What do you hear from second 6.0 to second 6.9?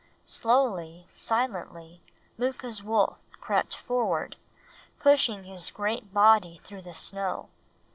body through